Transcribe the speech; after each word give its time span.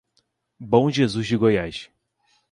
Bom 0.59 0.89
Jesus 0.89 1.27
de 1.27 1.37
Goiás 1.37 1.87